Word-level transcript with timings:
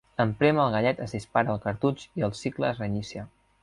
En 0.23 0.29
prémer 0.37 0.63
el 0.63 0.77
gallet 0.77 1.03
es 1.05 1.13
dispara 1.17 1.53
el 1.59 1.63
cartutx 1.69 2.09
i 2.23 2.29
el 2.31 2.37
cicle 2.43 2.71
es 2.75 2.85
reinicia. 2.85 3.33